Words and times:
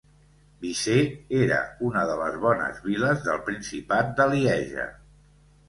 Visé 0.61 0.95
era 1.41 1.59
una 1.91 2.07
de 2.13 2.17
les 2.23 2.39
bones 2.47 2.81
viles 2.87 3.23
del 3.29 3.45
principat 3.53 4.13
de 4.21 4.29
Lieja. 4.35 4.91